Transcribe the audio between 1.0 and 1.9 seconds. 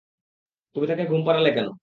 ঘুম পাড়ালে কেন?